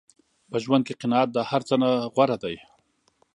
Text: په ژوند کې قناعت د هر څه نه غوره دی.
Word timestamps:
په 0.49 0.57
ژوند 0.63 0.83
کې 0.87 0.99
قناعت 1.01 1.29
د 1.33 1.37
هر 1.49 1.61
څه 1.67 1.75
نه 1.81 1.89
غوره 2.13 2.37
دی. 2.43 2.55